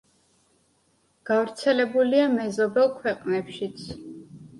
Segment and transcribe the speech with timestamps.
[1.29, 3.85] გავრცელებულია მეზობელ ქვეყნებშიც.